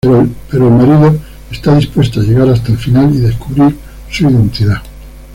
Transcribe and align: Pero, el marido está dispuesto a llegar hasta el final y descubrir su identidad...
Pero, 0.49 0.67
el 0.67 0.73
marido 0.73 1.15
está 1.51 1.75
dispuesto 1.75 2.19
a 2.19 2.23
llegar 2.23 2.49
hasta 2.49 2.71
el 2.71 2.77
final 2.79 3.13
y 3.13 3.19
descubrir 3.19 3.77
su 4.09 4.27
identidad... 4.27 4.81